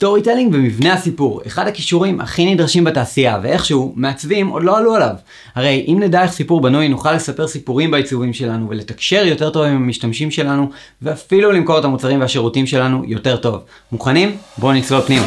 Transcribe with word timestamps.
storytelling 0.00 0.54
ומבנה 0.54 0.92
הסיפור, 0.92 1.40
אחד 1.46 1.66
הכישורים 1.66 2.20
הכי 2.20 2.54
נדרשים 2.54 2.84
בתעשייה, 2.84 3.38
ואיכשהו 3.42 3.92
מעצבים 3.96 4.48
עוד 4.48 4.62
לא 4.64 4.78
עלו 4.78 4.94
עליו. 4.94 5.14
הרי 5.54 5.84
אם 5.88 5.98
נדע 6.00 6.22
איך 6.22 6.32
סיפור 6.32 6.60
בנוי, 6.60 6.88
נוכל 6.88 7.12
לספר 7.12 7.48
סיפורים 7.48 7.90
בעיצובים 7.90 8.32
שלנו, 8.32 8.68
ולתקשר 8.68 9.26
יותר 9.26 9.50
טוב 9.50 9.62
עם 9.62 9.76
המשתמשים 9.76 10.30
שלנו, 10.30 10.70
ואפילו 11.02 11.52
למכור 11.52 11.78
את 11.78 11.84
המוצרים 11.84 12.20
והשירותים 12.20 12.66
שלנו 12.66 13.02
יותר 13.06 13.36
טוב. 13.36 13.60
מוכנים? 13.92 14.36
בואו 14.58 14.72
נצלול 14.72 15.00
פנימה. 15.00 15.26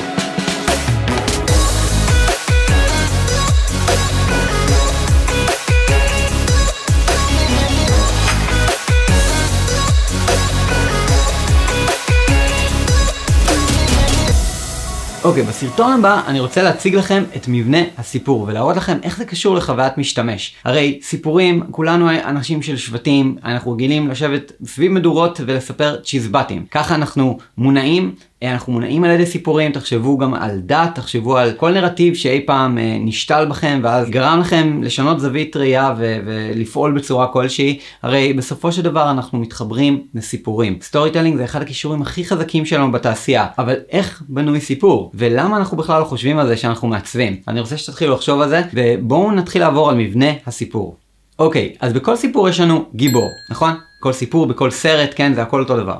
אוקיי, 15.24 15.44
okay, 15.44 15.46
בסרטון 15.46 15.92
הבא 15.92 16.22
אני 16.28 16.40
רוצה 16.40 16.64
להציג 16.64 16.96
לכם 16.96 17.24
את 17.36 17.46
מבנה 17.48 17.78
הסיפור 17.98 18.46
ולהראות 18.48 18.78
לכם 18.78 18.98
איך 19.04 19.18
זה 19.18 19.26
קשור 19.26 19.56
לחוויית 19.56 19.98
משתמש. 19.98 20.56
הרי 20.64 21.00
סיפורים, 21.02 21.64
כולנו 21.72 22.10
אנשים 22.24 22.62
של 22.62 22.78
שבטים, 22.78 23.38
אנחנו 23.44 23.72
רגילים 23.72 24.10
לשבת 24.10 24.52
סביב 24.66 24.92
מדורות 24.92 25.40
ולספר 25.46 26.02
צ'יזבטים. 26.02 26.66
ככה 26.72 26.96
אנחנו 26.96 27.38
מונעים 27.58 28.16
אנחנו 28.52 28.74
מונעים 28.74 29.04
על 29.04 29.12
ידי 29.12 29.26
סיפורים, 29.26 29.72
תחשבו 29.72 30.18
גם 30.18 30.34
על 30.34 30.60
דת, 30.60 30.90
תחשבו 30.96 31.38
על 31.38 31.52
כל 31.52 31.72
נרטיב 31.72 32.14
שאי 32.14 32.42
פעם 32.46 32.78
אה, 32.78 32.98
נשתל 33.00 33.46
בכם 33.50 33.80
ואז 33.84 34.10
גרם 34.10 34.40
לכם 34.40 34.84
לשנות 34.84 35.20
זווית 35.20 35.58
ראייה 35.58 35.94
ו- 35.98 36.18
ולפעול 36.26 36.92
בצורה 36.92 37.28
כלשהי. 37.28 37.80
הרי 38.04 38.34
בסופו 38.34 38.72
של 38.72 38.82
דבר 38.82 39.12
אנחנו 39.12 39.40
מתחברים 39.40 40.02
לסיפורים. 40.16 40.78
storytelling 40.82 41.38
זה 41.38 41.46
אחד 41.46 41.62
הכישורים 41.62 42.02
הכי 42.02 42.26
חזקים 42.26 42.66
שלנו 42.66 42.92
בתעשייה, 42.92 43.48
אבל 43.58 43.76
איך 43.90 44.24
בנוי 44.30 44.62
סיפור? 44.62 45.12
ולמה 45.14 45.58
אנחנו 45.58 45.78
בכלל 45.78 46.00
לא 46.00 46.06
חושבים 46.06 46.38
על 46.38 46.48
זה 46.48 46.58
שאנחנו 46.58 46.88
מעצבים? 46.88 47.36
אני 47.48 47.60
רוצה 47.60 47.78
שתתחילו 47.78 48.14
לחשוב 48.14 48.42
על 48.42 48.50
זה, 48.50 48.62
ובואו 48.74 49.32
נתחיל 49.32 49.62
לעבור 49.62 49.90
על 49.90 49.96
מבנה 49.96 50.32
הסיפור. 50.48 50.96
אוקיי, 51.40 51.74
אז 51.80 51.94
בכל 51.94 52.16
סיפור 52.16 52.50
יש 52.50 52.60
לנו 52.60 52.86
גיבור, 52.96 53.30
נכון? 53.50 53.74
כל 54.00 54.14
סיפור 54.14 54.46
בכל 54.46 54.72
סרט, 54.72 55.10
כן, 55.16 55.34
זה 55.34 55.42
הכל 55.42 55.60
אותו 55.60 55.78
דבר. 55.78 55.98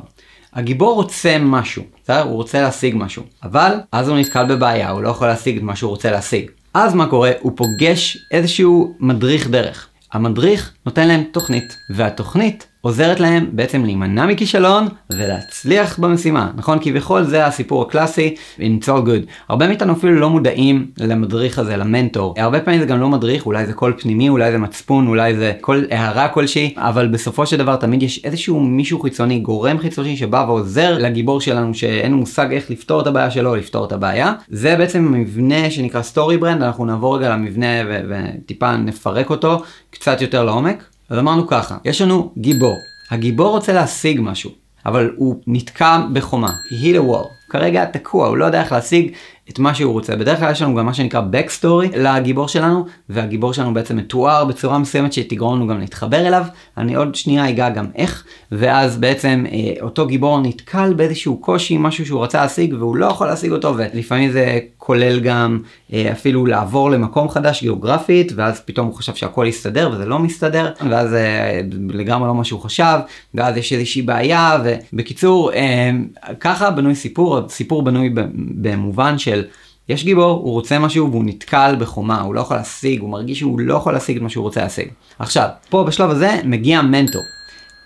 הגיבור 0.56 0.96
רוצה 0.96 1.38
משהו, 1.40 1.84
בסדר? 2.04 2.22
הוא 2.22 2.36
רוצה 2.36 2.62
להשיג 2.62 2.96
משהו. 2.98 3.24
אבל 3.44 3.72
אז 3.92 4.10
הוא 4.10 4.18
נתקל 4.18 4.46
בבעיה, 4.46 4.90
הוא 4.90 5.02
לא 5.02 5.10
יכול 5.10 5.28
להשיג 5.28 5.58
את 5.58 5.64
מה 5.64 5.76
שהוא 5.76 5.90
רוצה 5.90 6.12
להשיג. 6.12 6.52
אז 6.74 6.94
מה 6.94 7.08
קורה? 7.08 7.32
הוא 7.40 7.52
פוגש 7.56 8.18
איזשהו 8.32 8.96
מדריך 9.00 9.50
דרך. 9.50 9.88
המדריך 10.14 10.74
נותן 10.86 11.08
להם 11.08 11.24
תוכנית, 11.32 11.78
והתוכנית 11.90 12.68
עוזרת 12.86 13.20
להם 13.20 13.46
בעצם 13.52 13.86
להימנע 13.86 14.26
מכישלון 14.26 14.88
ולהצליח 15.10 16.00
במשימה, 16.00 16.52
נכון? 16.56 16.78
כביכול 16.82 17.24
זה 17.24 17.46
הסיפור 17.46 17.82
הקלאסי, 17.82 18.36
it's 18.60 18.86
all 18.86 19.08
good. 19.08 19.28
הרבה 19.50 19.68
מאיתנו 19.68 19.94
אפילו 19.94 20.20
לא 20.20 20.30
מודעים 20.30 20.88
למדריך 20.98 21.60
הזה, 21.60 21.78
למנטור. 21.78 22.34
הרבה 22.38 22.60
פעמים 22.60 22.80
זה 22.80 22.86
גם 22.86 23.00
לא 23.00 23.10
מדריך, 23.10 23.46
אולי 23.46 23.66
זה 23.66 23.74
קול 23.74 23.94
פנימי, 24.00 24.30
אולי 24.30 24.52
זה 24.52 24.58
מצפון, 24.58 25.08
אולי 25.08 25.36
זה 25.36 25.54
כל 25.62 25.84
הערה 25.92 26.28
כלשהי, 26.28 26.74
אבל 26.78 27.08
בסופו 27.08 27.46
של 27.46 27.58
דבר 27.58 27.76
תמיד 27.76 28.04
יש 28.04 28.26
איזשהו 28.26 28.60
מישהו 28.60 29.00
חיצוני, 29.00 29.40
גורם 29.40 29.80
חיצוני 29.80 30.18
שבא 30.18 30.46
ועוזר 30.48 30.98
לגיבור 30.98 31.42
שלנו 31.42 31.74
שאין 31.74 32.14
מושג 32.14 32.52
איך 32.52 32.72
לפתור 32.72 33.02
את 33.02 33.08
הבעיה 33.08 33.32
שלו, 33.32 33.56
לפתור 33.56 33.86
את 33.86 33.92
הבעיה. 33.92 34.34
זה 34.50 34.76
בעצם 34.76 35.12
מבנה 35.12 35.72
שנקרא 35.72 36.02
StoryBrand, 36.02 36.64
אנחנו 36.64 36.86
נעבור 36.86 37.18
רגע 37.18 37.30
למבנה 37.30 37.68
וטיפה 38.10 38.78
נפרק 38.78 39.30
אותו 39.30 39.64
קצת 39.90 40.22
יותר 40.22 40.44
לעומק. 40.44 40.93
אז 41.10 41.18
אמרנו 41.20 41.48
ככה, 41.48 41.78
יש 41.86 42.02
לנו 42.02 42.32
גיבור. 42.38 42.78
הגיבור 43.12 43.52
רוצה 43.52 43.74
להשיג 43.74 44.20
משהו, 44.22 44.52
אבל 44.86 45.12
הוא 45.16 45.36
נתקע 45.48 46.02
בחומה. 46.14 46.50
He 46.50 46.84
hit 46.84 46.98
a 46.98 47.12
wall. 47.12 47.28
כרגע 47.50 47.86
תקוע, 47.86 48.28
הוא 48.28 48.38
לא 48.38 48.46
יודע 48.46 48.62
איך 48.62 48.72
להשיג 48.72 49.12
את 49.50 49.60
מה 49.60 49.76
שהוא 49.76 49.94
רוצה. 49.94 50.16
בדרך 50.16 50.40
כלל 50.40 50.52
יש 50.52 50.62
לנו 50.62 50.76
גם 50.76 50.86
מה 50.86 50.94
שנקרא 50.94 51.22
backstory 51.32 51.98
לגיבור 51.98 52.48
שלנו, 52.48 52.86
והגיבור 53.10 53.54
שלנו 53.54 53.74
בעצם 53.74 53.98
מתואר 53.98 54.46
בצורה 54.46 54.78
מסוימת 54.78 55.14
שתגרום 55.14 55.56
לנו 55.56 55.68
גם 55.68 55.80
להתחבר 55.80 56.28
אליו. 56.28 56.44
אני 56.78 56.96
עוד 56.96 57.16
שנייה 57.16 57.50
אגע 57.50 57.70
גם 57.70 57.86
איך, 57.96 58.24
ואז 58.52 58.98
בעצם 58.98 59.46
אה, 59.52 59.74
אותו 59.82 60.08
גיבור 60.08 60.42
נתקל 60.42 60.94
באיזשהו 60.94 61.38
קושי, 61.38 61.78
משהו 61.78 62.06
שהוא 62.06 62.24
רצה 62.24 62.42
להשיג 62.42 62.74
והוא 62.74 62.96
לא 62.96 63.06
יכול 63.06 63.28
להשיג 63.28 63.52
אותו, 63.52 63.74
ולפעמים 63.78 64.32
זה 64.32 64.60
כולל 64.78 65.20
גם 65.20 65.60
אה, 65.94 66.12
אפילו 66.12 66.46
לעבור 66.46 66.92
למקום 66.92 67.30
חדש 67.30 67.62
גיאוגרפית, 67.62 68.32
ואז 68.36 68.62
פתאום 68.62 68.88
הוא 68.88 68.96
חשב 68.96 69.16
שהכל 69.16 69.46
יסתדר 69.50 69.90
וזה 69.94 70.06
לא 70.06 70.20
מסתדר, 70.20 70.72
ואז 70.90 71.14
אה, 71.14 71.62
לגמרי 71.90 72.28
לא 72.28 72.36
מה 72.36 72.44
שהוא 72.44 72.62
חשב, 72.62 72.98
ואז 73.34 73.58
יש 73.58 73.74
איזושהי 73.74 74.02
בעיה, 74.02 74.58
ובקיצור, 74.64 75.54
אה, 75.54 75.92
ככה 76.40 76.72
בנוי 76.72 76.96
סיפור, 76.96 77.50
סיפור 77.50 77.84
בנוי 77.84 78.10
במובן 78.36 79.18
של... 79.18 79.33
של 79.36 79.44
יש 79.90 80.04
גיבור, 80.04 80.32
הוא 80.32 80.52
רוצה 80.52 80.80
משהו 80.80 81.12
והוא 81.12 81.24
נתקל 81.26 81.76
בחומה, 81.80 82.22
הוא 82.22 82.36
לא 82.36 82.42
יכול 82.42 82.58
להשיג, 82.58 83.02
הוא 83.02 83.10
מרגיש 83.10 83.40
שהוא 83.40 83.60
לא 83.60 83.74
יכול 83.74 83.94
להשיג 83.94 84.16
את 84.16 84.22
מה 84.22 84.30
שהוא 84.30 84.44
רוצה 84.44 84.62
להשיג. 84.62 84.88
עכשיו, 85.20 85.48
פה 85.70 85.84
בשלב 85.84 86.10
הזה 86.10 86.40
מגיע 86.44 86.82
מנטור. 86.82 87.22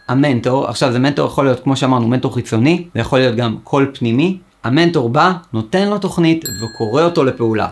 המנטור, 0.07 0.67
עכשיו 0.67 0.91
זה 0.91 0.99
מנטור 0.99 1.27
יכול 1.27 1.45
להיות, 1.45 1.63
כמו 1.63 1.75
שאמרנו, 1.75 2.07
מנטור 2.07 2.35
חיצוני, 2.35 2.83
זה 2.93 2.99
יכול 2.99 3.19
להיות 3.19 3.35
גם 3.35 3.57
קול 3.63 3.91
פנימי. 3.93 4.37
המנטור 4.63 5.09
בא, 5.09 5.33
נותן 5.53 5.89
לו 5.89 5.97
תוכנית 5.97 6.45
וקורא 6.61 7.03
אותו 7.03 7.23
לפעולה. 7.23 7.67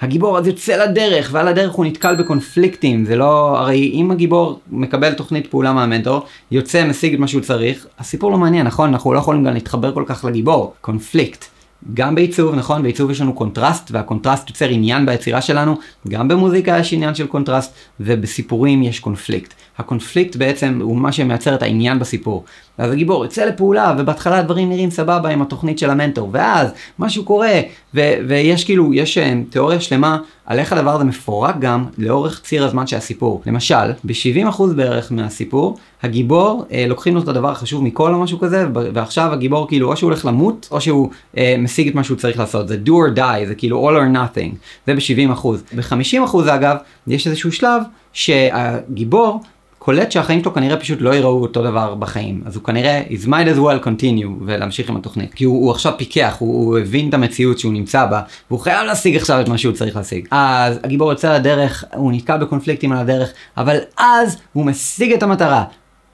הגיבור 0.00 0.38
אז 0.38 0.46
יוצא 0.46 0.84
לדרך, 0.84 1.28
ועל 1.32 1.48
הדרך 1.48 1.72
הוא 1.72 1.84
נתקל 1.84 2.16
בקונפליקטים, 2.16 3.04
זה 3.04 3.16
לא, 3.16 3.58
הרי 3.58 3.90
אם 3.94 4.10
הגיבור 4.10 4.60
מקבל 4.70 5.12
תוכנית 5.12 5.46
פעולה 5.46 5.72
מהמנטור, 5.72 6.22
יוצא, 6.50 6.86
משיג 6.86 7.14
את 7.14 7.20
מה 7.20 7.28
שהוא 7.28 7.42
צריך, 7.42 7.86
הסיפור 7.98 8.30
לא 8.30 8.38
מעניין, 8.38 8.66
נכון? 8.66 8.88
אנחנו 8.88 9.12
לא 9.12 9.18
יכולים 9.18 9.44
גם 9.44 9.54
להתחבר 9.54 9.92
כל 9.92 10.04
כך 10.06 10.24
לגיבור, 10.24 10.74
קונפליקט. 10.80 11.53
גם 11.94 12.14
בעיצוב, 12.14 12.54
נכון? 12.54 12.82
בעיצוב 12.82 13.10
יש 13.10 13.20
לנו 13.20 13.32
קונטרסט, 13.32 13.90
והקונטרסט 13.90 14.48
יוצר 14.48 14.68
עניין 14.68 15.06
ביצירה 15.06 15.40
שלנו, 15.40 15.76
גם 16.08 16.28
במוזיקה 16.28 16.78
יש 16.78 16.92
עניין 16.92 17.14
של 17.14 17.26
קונטרסט, 17.26 17.74
ובסיפורים 18.00 18.82
יש 18.82 19.00
קונפליקט. 19.00 19.54
הקונפליקט 19.78 20.36
בעצם 20.36 20.78
הוא 20.82 20.96
מה 20.96 21.12
שמייצר 21.12 21.54
את 21.54 21.62
העניין 21.62 21.98
בסיפור. 21.98 22.44
ואז 22.78 22.92
הגיבור 22.92 23.24
יוצא 23.24 23.44
לפעולה, 23.44 23.94
ובהתחלה 23.98 24.38
הדברים 24.38 24.68
נראים 24.68 24.90
סבבה 24.90 25.28
עם 25.28 25.42
התוכנית 25.42 25.78
של 25.78 25.90
המנטור, 25.90 26.28
ואז 26.32 26.68
משהו 26.98 27.24
קורה, 27.24 27.60
ו- 27.94 28.14
ויש 28.28 28.64
כאילו, 28.64 28.94
יש 28.94 29.18
אה, 29.18 29.34
תיאוריה 29.50 29.80
שלמה 29.80 30.18
על 30.46 30.58
איך 30.58 30.72
הדבר 30.72 30.90
הזה 30.90 31.04
מפורק 31.04 31.54
גם 31.58 31.84
לאורך 31.98 32.40
ציר 32.40 32.64
הזמן 32.64 32.86
של 32.86 32.96
הסיפור. 32.96 33.42
למשל, 33.46 33.92
ב-70% 34.04 34.62
בערך 34.76 35.12
מהסיפור, 35.12 35.78
הגיבור, 36.02 36.64
אה, 36.72 36.84
לוקחים 36.88 37.14
לו 37.14 37.22
את 37.22 37.28
הדבר 37.28 37.50
החשוב 37.50 37.84
מכל 37.84 38.14
או 38.14 38.18
משהו 38.18 38.38
כזה, 38.38 38.66
ועכשיו 38.94 39.32
הגיבור 39.32 39.68
כאילו 39.68 39.90
או 39.90 39.96
שהוא 39.96 40.10
הולך 40.10 40.24
למות, 40.24 40.68
או 40.70 40.80
שהוא 40.80 41.10
אה, 41.38 41.54
משיג 41.58 41.88
את 41.88 41.94
מה 41.94 42.04
שהוא 42.04 42.16
צריך 42.16 42.38
לעשות. 42.38 42.68
זה 42.68 42.78
do 42.86 42.90
or 42.90 43.18
die, 43.18 43.46
זה 43.46 43.54
כאילו 43.54 43.90
all 43.90 43.94
or 43.94 44.16
nothing. 44.16 44.54
זה 44.86 44.94
ב-70%. 44.94 45.48
ב-50% 45.76 46.54
אגב, 46.54 46.76
יש 47.06 47.26
איזשהו 47.26 47.52
שלב 47.52 47.82
שהגיבור 48.12 49.40
קולט 49.84 50.12
שהחיים 50.12 50.42
שלו 50.42 50.54
כנראה 50.54 50.76
פשוט 50.76 50.98
לא 51.00 51.14
יראו 51.14 51.42
אותו 51.42 51.62
דבר 51.62 51.94
בחיים. 51.94 52.42
אז 52.46 52.56
הוא 52.56 52.64
כנראה, 52.64 53.02
is 53.08 53.26
might 53.26 53.56
as 53.56 53.58
well 53.58 53.86
continue 53.86 54.44
ולהמשיך 54.46 54.90
עם 54.90 54.96
התוכנית. 54.96 55.34
כי 55.34 55.44
הוא, 55.44 55.64
הוא 55.64 55.70
עכשיו 55.70 55.92
פיקח, 55.96 56.36
הוא, 56.38 56.66
הוא 56.66 56.78
הבין 56.78 57.08
את 57.08 57.14
המציאות 57.14 57.58
שהוא 57.58 57.72
נמצא 57.72 58.06
בה, 58.06 58.20
והוא 58.50 58.60
חייב 58.60 58.86
להשיג 58.86 59.16
עכשיו 59.16 59.40
את 59.40 59.48
מה 59.48 59.58
שהוא 59.58 59.74
צריך 59.74 59.96
להשיג. 59.96 60.28
אז 60.30 60.78
הגיבור 60.84 61.10
יוצא 61.10 61.34
לדרך, 61.34 61.84
הוא 61.94 62.12
נתקע 62.12 62.36
בקונפליקטים 62.36 62.92
על 62.92 62.98
הדרך, 62.98 63.32
אבל 63.56 63.78
אז 63.98 64.36
הוא 64.52 64.66
משיג 64.66 65.12
את 65.12 65.22
המטרה. 65.22 65.64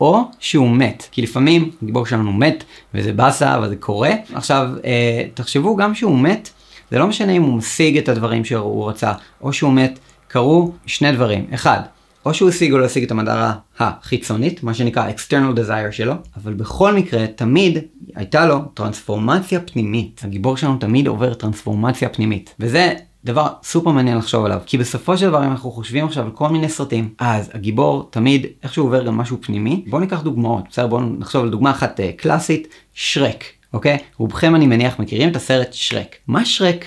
או 0.00 0.20
שהוא 0.38 0.70
מת, 0.70 1.08
כי 1.12 1.22
לפעמים 1.22 1.70
הגיבור 1.82 2.06
שלנו 2.06 2.32
מת, 2.32 2.64
וזה 2.94 3.12
באסה, 3.12 3.58
וזה 3.62 3.76
קורה. 3.76 4.10
עכשיו, 4.34 4.69
אה, 4.84 5.25
תחשבו 5.34 5.76
גם 5.76 5.94
שהוא 5.94 6.19
מת, 6.19 6.50
זה 6.91 6.98
לא 6.98 7.06
משנה 7.06 7.32
אם 7.32 7.42
הוא 7.42 7.54
משיג 7.54 7.98
את 7.98 8.08
הדברים 8.08 8.44
שהוא 8.44 8.88
רצה, 8.88 9.12
או 9.42 9.52
שהוא 9.52 9.72
מת, 9.72 9.98
קרו 10.28 10.72
שני 10.87 11.12
דברים. 11.12 11.47
אחד, 11.54 11.81
או 12.25 12.34
שהוא 12.34 12.48
השיג 12.48 12.72
או 12.72 12.78
לא 12.78 12.84
השיג 12.84 13.04
את 13.04 13.10
המטרה 13.10 13.54
החיצונית, 13.78 14.62
מה 14.62 14.75
שנקרא 14.75 15.10
external 15.10 15.56
desire 15.58 15.92
שלו, 15.92 16.14
אבל 16.36 16.54
בכל 16.54 16.94
מקרה 16.94 17.26
תמיד 17.26 17.78
הייתה 18.14 18.47
לו 18.47 18.58
טרנספורמציה 18.75 19.60
פנימית. 19.60 20.20
הגיבור 20.25 20.56
שלנו 20.56 20.76
תמיד 20.76 21.06
עובר 21.06 21.34
טרנספורמציה 21.34 22.08
פנימית. 22.08 22.55
וזה 22.61 22.94
דבר 23.25 23.46
סופר 23.62 23.90
מעניין 23.90 24.19
לחשוב 24.19 24.44
עליו, 24.44 24.61
כי 24.67 24.78
בסופו 24.78 25.17
של 25.17 25.28
דבר 25.28 25.44
אם 25.44 25.50
אנחנו 25.50 25.70
חושבים 25.70 26.05
עכשיו 26.05 26.25
על 26.25 26.31
כל 26.31 26.49
מיני 26.49 26.69
סרטים, 26.69 27.08
אז 27.19 27.50
הגיבור 27.55 28.08
תמיד 28.11 28.46
איכשהו 28.62 28.84
עובר 28.84 29.05
גם 29.05 29.17
משהו 29.17 29.37
פנימי. 29.40 29.84
בואו 29.88 30.00
ניקח 30.00 30.22
דוגמאות, 30.22 30.64
בסדר? 30.70 30.87
בואו 30.87 31.02
נחשוב 31.19 31.43
על 31.43 31.50
דוגמה 31.50 31.70
אחת 31.70 32.00
uh, 32.00 32.02
קלאסית, 32.17 32.69
שרק, 32.94 33.44
אוקיי? 33.72 33.99
רובכם 34.17 34.55
אני 34.55 34.67
מניח 34.67 34.99
מכירים 34.99 35.28
את 35.28 35.37
הסרט 35.37 35.69
שרק. 35.72 36.17
מה 36.26 36.44
שרק 36.44 36.84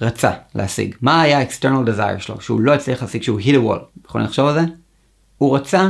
רצה 0.00 0.30
להשיג? 0.54 0.94
מה 1.00 1.22
היה 1.22 1.38
ה-external 1.38 1.88
desire 1.88 2.20
שלו 2.20 2.40
שהוא 2.40 2.60
לא 2.60 2.74
הצליח 2.74 3.02
להשיג 3.02 3.22
שהוא 3.22 3.40
hit 3.40 3.54
a 3.54 3.68
wall? 3.68 3.91
יכולים 4.12 4.26
לחשוב 4.26 4.48
על 4.48 4.54
זה? 4.54 4.60
הוא 5.38 5.56
רצה 5.56 5.88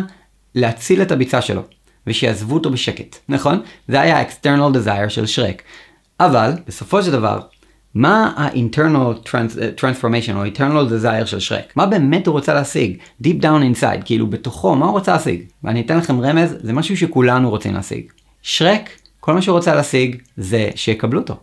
להציל 0.54 1.02
את 1.02 1.12
הביצה 1.12 1.42
שלו 1.42 1.62
ושיעזבו 2.06 2.54
אותו 2.54 2.70
בשקט, 2.70 3.16
נכון? 3.28 3.60
זה 3.88 4.00
היה 4.00 4.19
ה-external 4.19 4.76
desire 4.76 5.08
של 5.08 5.26
שרק. 5.26 5.62
אבל 6.20 6.52
בסופו 6.66 7.02
של 7.02 7.10
דבר 7.12 7.40
מה 7.94 8.32
ה-internal 8.36 9.28
transformation 9.80 10.34
או 10.34 10.44
internal 10.46 10.90
desire 11.02 11.26
של 11.26 11.40
שרק? 11.40 11.72
מה 11.76 11.86
באמת 11.86 12.26
הוא 12.26 12.32
רוצה 12.32 12.54
להשיג? 12.54 12.96
Deep 13.22 13.42
down 13.42 13.80
inside, 13.80 14.02
כאילו 14.04 14.26
בתוכו, 14.26 14.74
מה 14.74 14.86
הוא 14.86 14.92
רוצה 14.92 15.12
להשיג? 15.12 15.42
ואני 15.64 15.80
אתן 15.80 15.98
לכם 15.98 16.20
רמז, 16.20 16.56
זה 16.60 16.72
משהו 16.72 16.96
שכולנו 16.96 17.50
רוצים 17.50 17.74
להשיג. 17.74 18.04
שרק, 18.42 18.90
כל 19.20 19.34
מה 19.34 19.42
שהוא 19.42 19.56
רוצה 19.56 19.74
להשיג 19.74 20.16
זה 20.36 20.70
שיקבלו 20.74 21.20
אותו. 21.20 21.34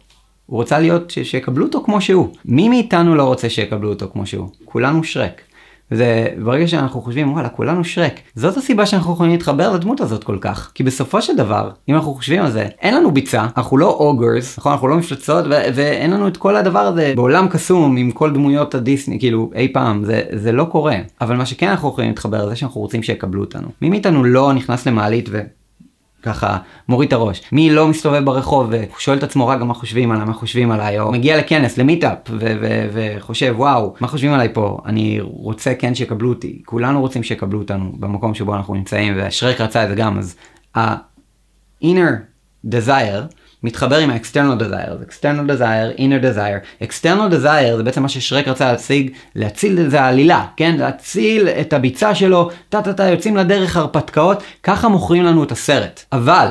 הוא 0.45 0.57
רוצה 0.57 0.79
להיות, 0.79 1.09
ש- 1.09 1.19
שיקבלו 1.19 1.65
אותו 1.65 1.83
כמו 1.83 2.01
שהוא. 2.01 2.33
מי 2.45 2.69
מאיתנו 2.69 3.15
לא 3.15 3.23
רוצה 3.23 3.49
שיקבלו 3.49 3.89
אותו 3.89 4.09
כמו 4.13 4.25
שהוא? 4.25 4.49
כולנו 4.65 5.03
שרק. 5.03 5.41
זה 5.91 6.27
ברגע 6.43 6.67
שאנחנו 6.67 7.01
חושבים 7.01 7.33
וואלה 7.33 7.49
כולנו 7.49 7.83
שרק. 7.83 8.19
זאת 8.35 8.57
הסיבה 8.57 8.85
שאנחנו 8.85 9.13
יכולים 9.13 9.31
להתחבר 9.31 9.73
לדמות 9.73 10.01
הזאת 10.01 10.23
כל 10.23 10.37
כך. 10.41 10.71
כי 10.75 10.83
בסופו 10.83 11.21
של 11.21 11.35
דבר 11.35 11.69
אם 11.89 11.95
אנחנו 11.95 12.13
חושבים 12.13 12.41
על 12.41 12.51
זה 12.51 12.67
אין 12.81 12.95
לנו 12.95 13.11
ביצה 13.11 13.47
אנחנו 13.57 13.77
לא 13.77 13.89
אוגרס 13.89 14.57
נכון? 14.57 14.71
אנחנו 14.71 14.87
לא 14.87 14.97
מפלצות 14.97 15.45
ו- 15.45 15.49
ואין 15.75 16.11
לנו 16.11 16.27
את 16.27 16.37
כל 16.37 16.55
הדבר 16.55 16.79
הזה 16.79 17.13
בעולם 17.15 17.47
קסום 17.47 17.97
עם 17.97 18.11
כל 18.11 18.33
דמויות 18.33 18.75
הדיסני 18.75 19.19
כאילו 19.19 19.49
אי 19.55 19.73
פעם. 19.73 20.03
זה 20.03 20.21
זה 20.31 20.51
לא 20.51 20.63
קורה. 20.63 20.95
אבל 21.21 21.35
מה 21.35 21.45
שכן 21.45 21.67
אנחנו 21.67 21.89
יכולים 21.89 22.09
להתחבר 22.09 22.49
זה 22.49 22.55
שאנחנו 22.55 22.81
רוצים 22.81 23.03
שיקבלו 23.03 23.41
אותנו. 23.41 23.67
מי 23.81 23.89
מאיתנו 23.89 24.23
לא 24.23 24.53
נכנס 24.53 24.87
למעלית 24.87 25.29
ו... 25.31 25.39
ככה 26.23 26.57
מוריד 26.87 27.07
את 27.07 27.13
הראש. 27.13 27.41
מי 27.51 27.69
לא 27.69 27.87
מסתובב 27.87 28.25
ברחוב 28.25 28.69
ושואל 28.69 29.17
את 29.17 29.23
עצמו 29.23 29.47
רגע 29.47 29.63
מה 29.63 29.73
חושבים 29.73 30.11
עליי, 30.11 30.25
מה 30.25 30.33
חושבים 30.33 30.71
עליי, 30.71 30.99
או 30.99 31.11
מגיע 31.11 31.37
לכנס, 31.37 31.77
למיטאפ, 31.77 32.17
וחושב 32.93 33.53
וואו, 33.57 33.93
מה 34.01 34.07
חושבים 34.07 34.33
עליי 34.33 34.53
פה, 34.53 34.77
אני 34.85 35.19
רוצה 35.21 35.73
כן 35.75 35.95
שיקבלו 35.95 36.29
אותי, 36.29 36.61
כולנו 36.65 37.01
רוצים 37.01 37.23
שיקבלו 37.23 37.59
אותנו 37.59 37.91
במקום 37.99 38.33
שבו 38.33 38.55
אנחנו 38.55 38.73
נמצאים, 38.73 39.13
ושרק 39.17 39.61
רצה 39.61 39.83
את 39.83 39.89
זה 39.89 39.95
גם, 39.95 40.17
אז 40.17 40.35
ה-inner 40.75 42.13
desire 42.65 43.33
מתחבר 43.63 43.97
עם 43.97 44.09
ה-external 44.09 44.61
desire, 44.61 44.93
זה 44.99 45.05
external 45.09 45.49
desire, 45.49 45.99
inner 45.99 46.23
desire. 46.23 46.83
external 46.83 47.33
desire 47.33 47.75
זה 47.77 47.83
בעצם 47.83 48.01
מה 48.01 48.09
ששרק 48.09 48.47
רצה 48.47 48.71
להציג, 48.71 49.11
להציל 49.35 49.79
את 49.79 49.91
זה 49.91 50.01
העלילה, 50.01 50.45
כן? 50.57 50.75
להציל 50.79 51.47
את 51.47 51.73
הביצה 51.73 52.15
שלו, 52.15 52.49
טה 52.69 52.81
טה 52.81 52.93
טה 52.93 53.03
יוצאים 53.03 53.37
לדרך 53.37 53.77
הרפתקאות, 53.77 54.43
ככה 54.63 54.87
מוכרים 54.87 55.23
לנו 55.23 55.43
את 55.43 55.51
הסרט. 55.51 56.03
אבל 56.11 56.47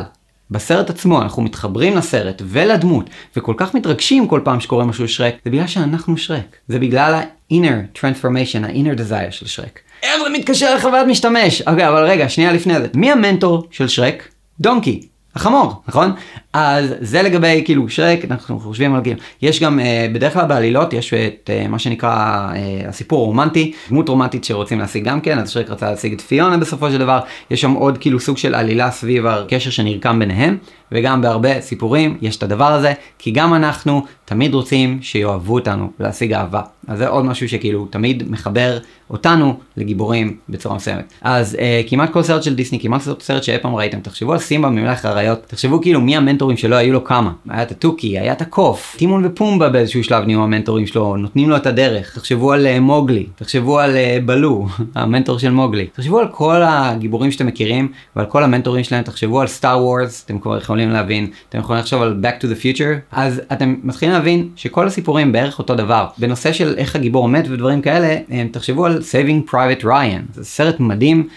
בסרט 0.50 0.90
עצמו 0.90 1.22
אנחנו 1.22 1.42
מתחברים 1.42 1.96
לסרט 1.96 2.42
ולדמות 2.44 3.10
וכל 3.36 3.54
כך 3.56 3.74
מתרגשים 3.74 4.28
כל 4.28 4.40
פעם 4.44 4.60
שקורה 4.60 4.84
משהו 4.84 5.08
שרק, 5.08 5.34
זה 5.44 5.50
בגלל 5.50 5.66
שאנחנו 5.66 6.16
שרק. 6.16 6.56
זה 6.68 6.78
בגלל 6.78 7.14
ה-inner 7.14 7.98
transformation, 7.98 8.66
ה-inner 8.66 8.98
desire 8.98 9.30
של 9.30 9.46
שרק. 9.46 9.80
איך 10.02 10.12
זה 10.24 10.38
מתקשר 10.38 10.74
לחוויית 10.74 11.06
משתמש? 11.06 11.62
אוקיי, 11.62 11.88
אבל 11.88 12.04
רגע, 12.04 12.28
שנייה 12.28 12.52
לפני 12.52 12.80
זה. 12.80 12.86
מי 12.94 13.10
המנטור 13.10 13.68
של 13.70 13.88
שרק? 13.88 14.28
דונקי. 14.60 15.08
החמור, 15.34 15.82
נכון? 15.88 16.12
אז 16.52 16.94
זה 17.00 17.22
לגבי 17.22 17.62
כאילו 17.64 17.88
שרק, 17.88 18.18
אנחנו 18.30 18.60
חושבים 18.60 18.94
על 18.94 19.02
כאילו, 19.02 19.20
יש 19.42 19.62
גם 19.62 19.78
uh, 19.78 19.82
בדרך 20.14 20.32
כלל 20.32 20.46
בעלילות 20.46 20.92
יש 20.92 21.14
את 21.14 21.50
uh, 21.64 21.68
מה 21.68 21.78
שנקרא 21.78 22.48
uh, 22.52 22.88
הסיפור 22.88 23.24
הרומנטי, 23.24 23.72
דמות 23.88 24.08
רומנטית 24.08 24.44
שרוצים 24.44 24.78
להשיג 24.78 25.04
גם 25.04 25.20
כן, 25.20 25.38
אז 25.38 25.50
שרק 25.50 25.70
רצה 25.70 25.90
להשיג 25.90 26.12
את 26.12 26.20
פיונה 26.20 26.56
בסופו 26.56 26.90
של 26.90 26.98
דבר, 26.98 27.20
יש 27.50 27.60
שם 27.60 27.72
עוד 27.72 27.98
כאילו 27.98 28.20
סוג 28.20 28.36
של 28.36 28.54
עלילה 28.54 28.90
סביב 28.90 29.26
הקשר 29.26 29.70
שנרקם 29.70 30.18
ביניהם, 30.18 30.56
וגם 30.92 31.22
בהרבה 31.22 31.60
סיפורים 31.60 32.18
יש 32.20 32.36
את 32.36 32.42
הדבר 32.42 32.72
הזה, 32.72 32.92
כי 33.18 33.30
גם 33.30 33.54
אנחנו 33.54 34.02
תמיד 34.24 34.54
רוצים 34.54 34.98
שיאהבו 35.02 35.54
אותנו 35.54 35.90
להשיג 36.00 36.32
אהבה. 36.32 36.60
אז 36.86 36.98
זה 36.98 37.08
עוד 37.08 37.24
משהו 37.24 37.48
שכאילו 37.48 37.86
תמיד 37.86 38.30
מחבר 38.30 38.78
אותנו 39.10 39.60
לגיבורים 39.76 40.36
בצורה 40.48 40.76
מסוימת. 40.76 41.12
אז 41.22 41.56
אה, 41.60 41.80
כמעט 41.88 42.12
כל 42.12 42.22
סרט 42.22 42.42
של 42.42 42.54
דיסני, 42.54 42.80
כמעט 42.80 43.00
סרט 43.20 43.42
שאי 43.42 43.58
פעם 43.58 43.74
ראיתם, 43.74 44.00
תחשבו 44.00 44.32
על 44.32 44.38
סימבה 44.38 44.68
ממלך 44.68 45.04
האריות, 45.04 45.46
תחשבו 45.46 45.80
כאילו 45.80 46.00
מי 46.00 46.16
המנטורים 46.48 46.56
שלו 46.56 46.76
היו 46.76 46.92
לו 46.92 47.04
כמה. 47.04 47.32
היה 47.48 47.62
את 47.62 47.70
התוכי, 47.70 48.18
היה 48.18 48.32
את 48.32 48.42
הקוף, 48.42 48.96
טימון 48.98 49.26
ופומבה 49.26 49.68
באיזשהו 49.68 50.04
שלב 50.04 50.24
נהיו 50.24 50.42
המנטורים 50.42 50.86
שלו, 50.86 51.16
נותנים 51.16 51.50
לו 51.50 51.56
את 51.56 51.66
הדרך. 51.66 52.14
תחשבו 52.14 52.52
על 52.52 52.66
אה, 52.66 52.80
מוגלי, 52.80 53.26
תחשבו 53.36 53.78
על 53.78 53.96
אה, 53.96 54.18
בלו, 54.24 54.66
המנטור 54.94 55.38
של 55.38 55.50
מוגלי. 55.50 55.86
תחשבו 55.86 56.18
על 56.18 56.28
כל 56.28 56.62
הגיבורים 56.64 57.30
שאתם 57.30 57.46
מכירים 57.46 57.88
ועל 58.16 58.26
כל 58.26 58.44
המנטורים 58.44 58.84
שלהם, 58.84 59.02
תחשבו 59.02 59.40
על 59.40 59.46
סטאר 59.46 59.84
וורס, 59.84 60.24
אתם 60.24 60.38
כבר 60.38 60.58
יכולים 60.58 60.90
להבין, 60.90 61.30
אתם 61.48 61.58
יכולים 61.58 61.80
לחשוב 61.80 62.02
על 62.02 62.20
Back 62.22 62.42
to 62.42 62.46
the 62.46 62.62
Future, 62.62 63.12
אז 63.12 63.42
אתם 63.52 63.74
מתחילים 63.82 64.14
להבין 64.14 64.48
שכל 64.56 64.86
הסיפורים 64.86 65.32
בערך 65.32 65.58
אותו 65.58 65.74
דבר. 65.74 66.06
בנושא 66.18 66.52
של 66.52 66.74
איך 66.76 66.96
הגיבור 66.96 67.28
מת 67.28 67.44
ודברים 67.50 67.82
כאלה, 67.82 68.16
תחשבו 68.52 68.86
על 68.86 68.98
Saving 68.98 69.50
Private 69.50 69.84
Ryan, 69.84 70.34
זה 70.34 70.44
סרט 70.44 70.80
מדהים, 70.80 71.28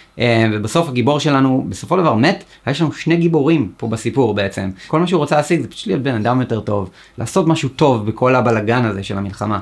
ובסוף 0.52 0.90
הגיבור 0.90 1.20
שלנו 1.20 1.66
בסופו 1.70 1.96
של 1.96 2.02
דבר 2.02 2.16
מת, 2.16 2.44
יש 2.68 2.82
לנו 2.82 2.94
שני 2.94 3.18
גיבורים 3.18 3.72
פה 3.78 3.88
בסיפור 3.88 4.34
בעצם. 4.34 4.70
כל 4.88 5.00
מה 5.00 5.08
שהוא 5.08 5.20
רוצה 5.20 5.36
להשיג 5.36 5.62
זה 5.62 5.68
פשוט 5.68 5.88
להיות 5.88 6.02
בן 6.02 6.16
אדם 6.16 6.42
יותר 6.42 6.60
טוב, 6.60 6.90
לעשות 7.18 7.48
משהו 7.48 7.70
טוב 7.70 8.06
בכל 8.06 8.36
הבלגן 8.36 8.86
הזה 8.86 9.04
של 9.04 9.18
המלחמה. 9.18 9.60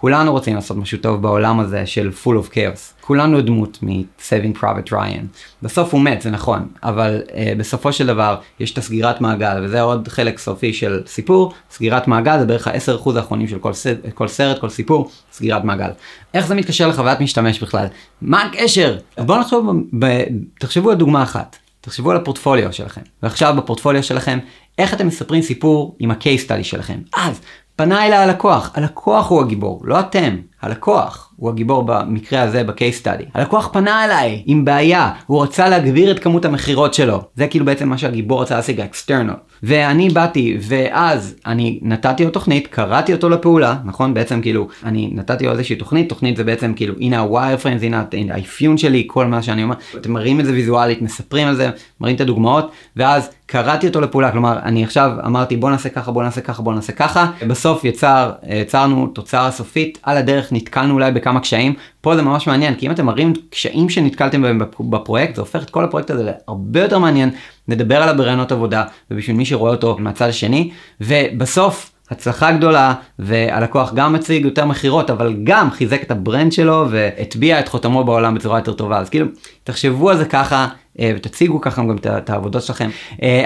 כולנו 0.00 0.32
רוצים 0.32 0.54
לעשות 0.54 0.76
משהו 0.76 0.98
טוב 0.98 1.22
בעולם 1.22 1.60
הזה 1.60 1.86
של 1.86 2.10
full 2.24 2.28
of 2.28 2.54
chaos. 2.54 3.00
כולנו 3.00 3.40
דמות 3.40 3.78
מ-Saving 3.82 4.58
Private 4.58 4.90
Ryan. 4.90 5.24
בסוף 5.62 5.92
הוא 5.92 6.00
מת, 6.00 6.22
זה 6.22 6.30
נכון, 6.30 6.68
אבל 6.82 7.22
uh, 7.26 7.32
בסופו 7.58 7.92
של 7.92 8.06
דבר 8.06 8.36
יש 8.60 8.72
את 8.72 8.78
הסגירת 8.78 9.20
מעגל, 9.20 9.64
וזה 9.64 9.80
עוד 9.80 10.08
חלק 10.08 10.38
סופי 10.38 10.72
של 10.72 11.02
סיפור. 11.06 11.52
סגירת 11.70 12.08
מעגל 12.08 12.38
זה 12.38 12.46
בערך 12.46 12.68
ה-10% 12.68 13.16
האחרונים 13.16 13.48
של 13.48 13.58
כל, 13.58 13.72
סרט, 13.72 13.98
כל 14.14 14.28
סרט, 14.28 14.58
כל 14.60 14.68
סיפור, 14.68 15.10
סגירת 15.32 15.64
מעגל. 15.64 15.90
איך 16.34 16.46
זה 16.46 16.54
מתקשר 16.54 16.88
לחוויית 16.88 17.20
משתמש 17.20 17.62
בכלל? 17.62 17.86
מה 18.22 18.42
הקשר? 18.42 18.98
בואו 19.18 19.40
נחשוב, 19.40 19.66
ב- 19.98 20.24
תחשבו 20.58 20.90
על 20.90 20.96
דוגמה 20.96 21.22
אחת. 21.22 21.56
תחשבו 21.80 22.10
על 22.10 22.16
הפורטפוליו 22.16 22.72
שלכם. 22.72 23.00
ועכשיו 23.22 23.54
בפורטפוליו 23.56 24.02
שלכם, 24.02 24.38
איך 24.78 24.94
אתם 24.94 25.06
מספרים 25.06 25.42
סיפור 25.42 25.96
עם 25.98 26.10
ה-case 26.10 26.46
study 26.46 26.62
שלכם. 26.62 26.98
אז, 27.16 27.40
פנה 27.80 28.06
אליי 28.06 28.18
הלקוח, 28.18 28.70
הלקוח 28.74 29.30
הוא 29.30 29.40
הגיבור, 29.40 29.80
לא 29.84 30.00
אתם, 30.00 30.36
הלקוח. 30.62 31.32
הוא 31.36 31.50
הגיבור 31.50 31.82
במקרה 31.86 32.42
הזה 32.42 32.64
ב-case 32.64 33.04
study. 33.04 33.24
הלקוח 33.34 33.68
פנה 33.72 34.04
אליי 34.04 34.42
עם 34.46 34.64
בעיה, 34.64 35.12
הוא 35.26 35.42
רצה 35.42 35.68
להגביר 35.68 36.10
את 36.10 36.18
כמות 36.18 36.44
המכירות 36.44 36.94
שלו. 36.94 37.22
זה 37.34 37.46
כאילו 37.46 37.64
בעצם 37.64 37.88
מה 37.88 37.98
שהגיבור 37.98 38.42
רצה 38.42 38.56
להשיג, 38.56 38.80
ה-external. 38.80 39.34
ואני 39.62 40.08
באתי, 40.08 40.56
ואז 40.60 41.34
אני 41.46 41.78
נתתי 41.82 42.24
לו 42.24 42.30
תוכנית, 42.30 42.66
קראתי 42.66 43.12
אותו 43.12 43.28
לפעולה, 43.28 43.76
נכון? 43.84 44.14
בעצם 44.14 44.40
כאילו, 44.40 44.68
אני 44.84 45.10
נתתי 45.14 45.46
לו 45.46 45.52
איזושהי 45.52 45.76
תוכנית, 45.76 46.08
תוכנית 46.08 46.36
זה 46.36 46.44
בעצם 46.44 46.72
כאילו, 46.76 46.94
הנה 47.00 47.20
ה-wire 47.20 47.62
frames, 47.62 47.84
הנה 47.84 48.04
האפיון 48.30 48.78
שלי, 48.78 49.04
כל 49.06 49.26
מה 49.26 49.42
שאני 49.42 49.62
אומר. 49.62 49.74
אתם 49.96 50.12
מראים 50.12 50.40
את 50.40 50.44
זה 50.44 50.52
ויזואלית, 50.52 51.02
מספרים 51.02 51.48
על 51.48 51.56
זה, 51.56 51.70
מראים 52.00 52.16
את 52.16 52.20
הדוגמאות, 52.20 52.70
ואז 52.96 53.30
קראתי 53.46 53.86
אותו 53.86 54.00
לפעולה, 54.00 54.32
כלומר, 54.32 54.58
אני 54.62 54.84
עכשיו 54.84 55.10
אמרתי 55.26 55.56
בוא 55.56 55.70
נעשה 55.70 55.88
ככה, 55.88 56.12
בוא 56.12 56.22
נעשה 56.22 56.40
ככה, 56.40 56.62
בוא 56.62 56.74
נעשה 56.74 56.92
ככה, 56.92 57.30
בסוף 57.46 57.84
יצר, 57.84 58.32
יצרנו 58.48 59.06
תוצאה 59.06 59.50
סופית, 59.50 59.98
על 60.02 60.16
הדרך 60.16 60.52
נתקלנו 60.52 60.94
אולי 60.94 61.12
בכמה 61.12 61.40
קשיים, 61.40 61.74
פה 62.00 62.16
זה 62.16 62.22
ממש 62.22 62.46
מעניין, 62.46 62.74
כי 62.74 62.86
אם 62.86 62.90
אתם 62.90 63.06
מראים 63.06 63.32
קשיים 63.50 63.88
שנתקלתם 63.88 64.42
בהם 64.42 64.58
בפרויקט, 64.80 65.34
זה 65.34 65.40
הופך 65.40 65.62
את 65.62 65.70
כל 65.70 65.84
הפרויקט 65.84 66.10
הזה 66.10 66.24
להרבה 66.24 66.80
יותר 66.80 66.98
מעניין, 66.98 67.30
נדבר 67.68 68.02
עליו 68.02 68.14
ברעיונות 68.16 68.52
עבודה, 68.52 68.84
ובשביל 69.10 69.36
מי 69.36 69.46
שרואה 69.46 69.70
אותו 69.72 69.96
מהצד 69.98 70.28
השני, 70.28 70.70
ובסוף, 71.00 71.90
הצלחה 72.10 72.52
גדולה 72.52 72.94
והלקוח 73.18 73.94
גם 73.94 74.12
מציג 74.12 74.44
יותר 74.44 74.64
מכירות 74.64 75.10
אבל 75.10 75.36
גם 75.44 75.70
חיזק 75.70 76.02
את 76.02 76.10
ה-brand 76.10 76.52
שלו 76.52 76.86
והטביע 76.90 77.60
את 77.60 77.68
חותמו 77.68 78.04
בעולם 78.04 78.34
בצורה 78.34 78.58
יותר 78.58 78.72
טובה. 78.72 78.98
אז 78.98 79.10
כאילו 79.10 79.26
תחשבו 79.64 80.10
על 80.10 80.16
זה 80.16 80.24
ככה 80.24 80.68
ותציגו 81.00 81.60
ככה 81.60 81.82
גם 81.82 81.96
את 82.06 82.30
העבודות 82.30 82.62
שלכם. 82.62 82.90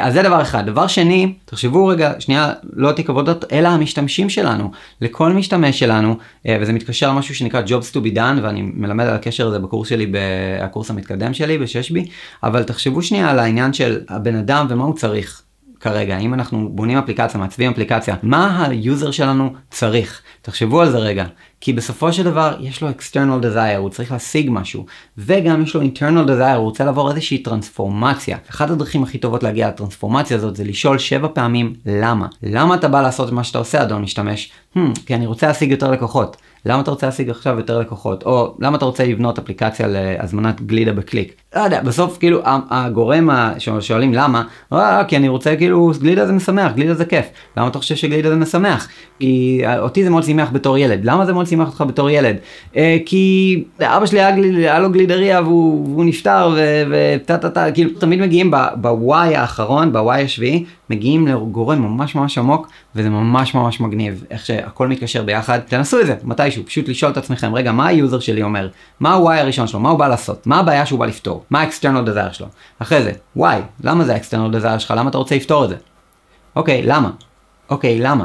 אז 0.00 0.12
זה 0.12 0.22
דבר 0.22 0.42
אחד. 0.42 0.66
דבר 0.66 0.86
שני 0.86 1.34
תחשבו 1.44 1.86
רגע 1.86 2.12
שנייה 2.18 2.52
לא 2.72 2.92
תיק 2.92 3.10
עבודות 3.10 3.52
אלא 3.52 3.68
המשתמשים 3.68 4.30
שלנו. 4.30 4.70
לכל 5.00 5.32
משתמש 5.32 5.78
שלנו 5.78 6.16
וזה 6.60 6.72
מתקשר 6.72 7.08
למשהו 7.08 7.34
שנקרא 7.34 7.62
Jobs 7.66 7.94
to 7.94 7.98
be 7.98 8.16
done 8.16 8.42
ואני 8.42 8.62
מלמד 8.74 9.04
על 9.04 9.14
הקשר 9.14 9.46
הזה 9.46 9.58
בקורס 9.58 9.88
שלי 9.88 10.12
בקורס 10.12 10.90
המתקדם 10.90 11.34
שלי 11.34 11.58
בששבי 11.58 12.06
אבל 12.42 12.62
תחשבו 12.62 13.02
שנייה 13.02 13.30
על 13.30 13.38
העניין 13.38 13.72
של 13.72 14.00
הבן 14.08 14.36
אדם 14.36 14.66
ומה 14.68 14.84
הוא 14.84 14.94
צריך. 14.94 15.43
כרגע, 15.84 16.18
אם 16.18 16.34
אנחנו 16.34 16.68
בונים 16.72 16.98
אפליקציה, 16.98 17.40
מעצבים 17.40 17.70
אפליקציה, 17.70 18.16
מה 18.22 18.66
ה-user 18.66 19.10
שלנו 19.10 19.52
צריך? 19.70 20.22
תחשבו 20.42 20.80
על 20.80 20.90
זה 20.90 20.98
רגע, 20.98 21.24
כי 21.60 21.72
בסופו 21.72 22.12
של 22.12 22.22
דבר 22.22 22.56
יש 22.60 22.82
לו 22.82 22.88
external 22.90 23.44
desire, 23.44 23.76
הוא 23.78 23.90
צריך 23.90 24.12
להשיג 24.12 24.48
משהו, 24.50 24.86
וגם 25.18 25.62
יש 25.62 25.74
לו 25.74 25.82
internal 25.82 26.28
desire, 26.28 26.56
הוא 26.56 26.64
רוצה 26.64 26.84
לעבור 26.84 27.10
איזושהי 27.10 27.38
טרנספורמציה. 27.38 28.38
אחת 28.50 28.70
הדרכים 28.70 29.02
הכי 29.02 29.18
טובות 29.18 29.42
להגיע 29.42 29.68
לטרנספורמציה 29.68 30.36
הזאת 30.36 30.56
זה 30.56 30.64
לשאול 30.64 30.98
שבע 30.98 31.28
פעמים 31.34 31.74
למה. 31.86 32.26
למה 32.42 32.74
אתה 32.74 32.88
בא 32.88 33.02
לעשות 33.02 33.32
מה 33.32 33.44
שאתה 33.44 33.58
עושה 33.58 33.82
אדון 33.82 34.02
משתמש? 34.02 34.52
Hmm, 34.76 34.80
כי 35.06 35.14
אני 35.14 35.26
רוצה 35.26 35.46
להשיג 35.46 35.70
יותר 35.70 35.90
לקוחות. 35.90 36.36
למה 36.66 36.80
אתה 36.82 36.90
רוצה 36.90 37.06
להשיג 37.06 37.30
עכשיו 37.30 37.56
יותר 37.56 37.78
לקוחות? 37.78 38.22
או 38.22 38.56
למה 38.58 38.76
אתה 38.76 38.84
רוצה 38.84 39.04
לבנות 39.04 39.38
אפליקציה 39.38 39.86
להזמנת 39.88 40.60
גלידה 40.60 40.92
בקליק? 40.92 41.42
לא 41.56 41.61
יודע, 41.61 41.80
בסוף 41.82 42.18
כאילו 42.18 42.40
הגורם 42.70 43.30
ששואלים 43.58 44.14
למה, 44.14 44.42
אה, 44.73 45.04
כי 45.04 45.16
אני 45.16 45.28
רוצה 45.28 45.56
כאילו 45.56 45.92
גלידה 46.00 46.26
זה 46.26 46.32
משמח, 46.32 46.73
גלידה 46.73 46.94
זה 46.94 47.04
כיף. 47.04 47.26
למה 47.56 47.68
אתה 47.68 47.78
חושב 47.78 47.96
שגלידה 47.96 48.28
זה 48.28 48.37
משמח? 48.37 48.88
כי 49.18 49.62
אותי 49.78 50.04
זה 50.04 50.11
מאוד 50.11 50.23
שימח 50.23 50.49
בתור 50.52 50.78
ילד. 50.78 51.00
למה 51.04 51.26
זה 51.26 51.32
מאוד 51.32 51.46
שימח 51.46 51.68
אותך 51.68 51.84
בתור 51.88 52.11
ילד? 52.11 52.37
אה, 52.76 52.96
כי 53.06 53.64
אבא 53.80 54.06
שלי 54.06 54.20
היה, 54.20 54.30
גליד, 54.30 54.54
היה 54.54 54.78
לו 54.78 54.92
גלידריה 54.92 55.40
והוא, 55.40 55.88
והוא 55.88 56.04
נפטר 56.04 56.56
וטה 56.90 57.38
טה 57.38 57.50
טה, 57.50 57.73
כאילו 57.73 57.90
תמיד 58.00 58.20
מגיעים 58.20 58.50
ב-why 58.76 59.36
האחרון, 59.37 59.92
ב-why 59.92 60.22
השביעי, 60.23 60.64
מגיעים 60.90 61.26
לגורם 61.26 61.82
ממש 61.82 62.14
ממש 62.14 62.38
עמוק 62.38 62.68
וזה 62.96 63.11
ממש 63.11 63.54
ממש 63.54 63.80
מגניב 63.80 64.25
איך 64.30 64.46
שהכל 64.46 64.88
מתקשר 64.88 65.23
ביחד 65.23 65.58
תנסו 65.58 66.00
את 66.00 66.06
זה 66.06 66.14
מתישהו 66.25 66.66
פשוט 66.66 66.88
לשאול 66.88 67.12
את 67.12 67.16
עצמכם 67.16 67.54
רגע 67.54 67.73
מה 67.73 67.87
ה-user 67.86 68.18
שלי 68.18 68.42
אומר 68.42 68.68
מה 69.00 69.14
הוואי 69.14 69.38
הראשון 69.38 69.66
שלו 69.66 69.80
מה 69.80 69.90
הוא 69.90 69.99
בא 69.99 70.08
לעשות 70.08 70.46
מה 70.46 70.58
הבעיה 70.58 70.87
שהוא 70.87 70.99
בא 70.99 71.06
לפתור 71.06 71.43
מה 71.50 71.60
ה-external 71.60 72.04
desire 72.04 72.32
שלו 72.32 72.46
אחרי 72.78 73.02
זה 73.02 73.12
וואי 73.36 73.60
למה 73.84 74.04
זה 74.04 74.12
ה-external 74.12 74.58
desire 74.58 74.78
שלך 74.78 74.94
למה 74.96 75.10
אתה 75.10 75.18
רוצה 75.18 75.36
לפתור 75.36 75.64
את 75.64 75.68
זה 75.68 75.76
אוקיי 76.56 76.82
למה 76.82 77.10
אוקיי 77.70 78.00
למה 78.00 78.24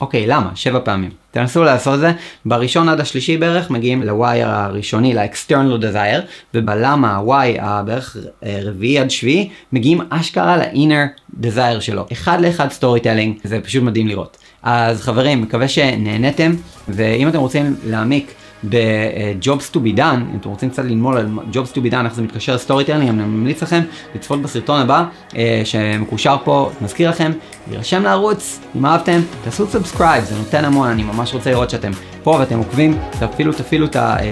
אוקיי, 0.00 0.26
למה? 0.26 0.50
שבע 0.54 0.80
פעמים. 0.84 1.10
תנסו 1.30 1.64
לעשות 1.64 1.94
את 1.94 2.00
זה, 2.00 2.12
בראשון 2.44 2.88
עד 2.88 3.00
השלישי 3.00 3.36
בערך 3.36 3.70
מגיעים 3.70 4.02
ל-why 4.02 4.44
הראשוני, 4.44 5.14
ל-external 5.14 5.82
desire, 5.82 6.20
ובלמה 6.54 7.16
ה-why 7.16 7.60
הבערך 7.60 8.16
אה, 8.44 8.58
רביעי 8.62 8.98
עד 8.98 9.10
שביעי, 9.10 9.50
מגיעים 9.72 10.00
אשכרה 10.10 10.56
ל-inner 10.56 11.34
desire 11.42 11.80
שלו. 11.80 12.06
אחד 12.12 12.40
לאחד 12.40 12.70
storytelling, 12.70 13.36
זה 13.44 13.60
פשוט 13.60 13.82
מדהים 13.82 14.08
לראות. 14.08 14.36
אז 14.62 15.02
חברים, 15.02 15.42
מקווה 15.42 15.68
שנהנתם, 15.68 16.54
ואם 16.88 17.28
אתם 17.28 17.38
רוצים 17.38 17.76
להעמיק 17.84 18.34
ב-Jobs 18.64 19.74
to 19.74 19.76
be 19.76 19.98
done, 19.98 20.00
אם 20.32 20.38
אתם 20.40 20.48
רוצים 20.48 20.70
קצת 20.70 20.84
ללמוד 20.84 21.16
על 21.16 21.28
Jobs 21.52 21.74
to 21.74 21.78
be 21.78 21.92
done, 21.92 22.04
איך 22.04 22.14
זה 22.14 22.22
מתקשר 22.22 22.54
ל-storytelling, 22.54 23.08
אני 23.08 23.20
ממליץ 23.20 23.62
לכם 23.62 23.80
לצפות 24.14 24.42
בסרטון 24.42 24.80
הבא 24.80 25.04
אה, 25.36 25.62
שמקושר 25.64 26.36
פה, 26.44 26.70
מזכיר 26.80 27.10
לכם, 27.10 27.32
להירשם 27.70 28.02
לערוץ, 28.02 28.60
אם 28.76 28.86
אהבתם, 28.86 29.20
תעשו 29.44 29.66
subscribe, 29.66 30.24
זה 30.24 30.34
נותן 30.38 30.64
המון, 30.64 30.88
אני 30.88 31.02
ממש 31.02 31.34
רוצה 31.34 31.50
לראות 31.50 31.70
שאתם 31.70 31.90
פה 32.22 32.30
ואתם 32.30 32.58
עוקבים, 32.58 32.98
תפעילו, 33.10 33.52
תפעילו, 33.52 33.86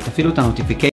תפעילו 0.05 0.31
את 0.31 0.39
ה-notification. 0.39 0.89